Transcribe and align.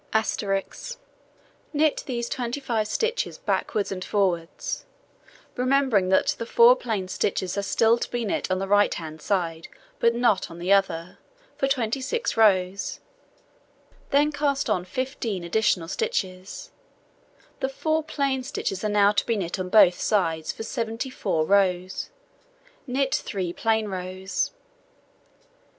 *Knit 1.73 2.03
these 2.07 2.27
25 2.27 2.87
stitches 2.87 3.37
backwards 3.37 3.91
and 3.91 4.03
forwards 4.03 4.87
(remembering 5.55 6.09
that 6.09 6.29
the 6.39 6.45
4 6.47 6.75
plain 6.75 7.07
stitches 7.07 7.55
are 7.55 7.61
still 7.61 7.99
to 7.99 8.09
be 8.09 8.25
knit 8.25 8.49
on 8.49 8.57
the 8.57 8.67
right 8.67 8.95
hand 8.95 9.21
side, 9.21 9.67
but 9.99 10.15
not 10.15 10.49
on 10.49 10.57
the 10.57 10.73
other) 10.73 11.19
for 11.55 11.67
26 11.67 12.35
rows; 12.35 12.99
then 14.09 14.31
cast 14.31 14.71
on 14.71 14.85
15 14.85 15.43
additional 15.43 15.87
stitches; 15.87 16.71
the 17.59 17.69
4 17.69 18.01
plain 18.01 18.41
stitches 18.41 18.83
are 18.83 18.89
now 18.89 19.11
to 19.11 19.23
be 19.27 19.35
knit 19.37 19.59
on 19.59 19.69
both 19.69 19.99
sides 19.99 20.51
for 20.51 20.63
74 20.63 21.45
rows. 21.45 22.09
Knit 22.87 23.13
3 23.13 23.53
plain 23.53 23.87
rows. 23.87 24.49